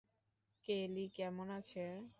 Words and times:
কেলি 0.65 1.05
কেমন 1.15 1.47
আছে? 1.51 1.85